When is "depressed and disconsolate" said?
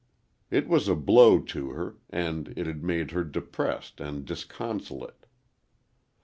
3.23-5.27